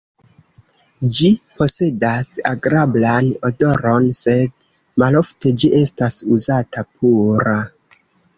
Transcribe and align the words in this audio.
Ĝi 1.17 1.27
posedas 1.59 2.29
agrablan 2.51 3.29
odoron, 3.51 4.09
sed 4.21 4.57
malofte 5.05 5.53
ĝi 5.65 5.71
estas 5.83 6.19
uzata 6.39 6.87
pura. 6.97 7.57